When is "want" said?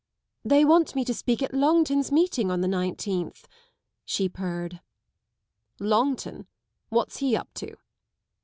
0.65-0.95